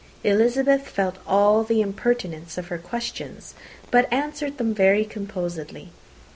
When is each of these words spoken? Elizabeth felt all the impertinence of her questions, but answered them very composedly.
Elizabeth 0.23 0.87
felt 0.87 1.17
all 1.27 1.63
the 1.63 1.79
impertinence 1.79 2.57
of 2.57 2.69
her 2.69 2.79
questions, 2.79 3.53
but 3.91 4.11
answered 4.11 4.57
them 4.57 4.73
very 4.73 5.05
composedly. 5.05 5.91